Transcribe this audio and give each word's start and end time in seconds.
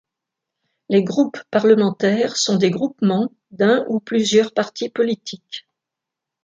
Les 0.89 1.03
groupes 1.03 1.37
parlementaires 1.51 2.35
sont 2.37 2.57
des 2.57 2.71
groupements 2.71 3.31
d'un 3.51 3.85
ou 3.87 3.99
plusieurs 3.99 4.51
partis 4.51 4.89
politiques. 4.89 5.67